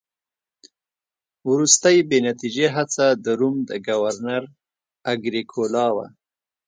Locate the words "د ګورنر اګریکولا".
3.69-5.87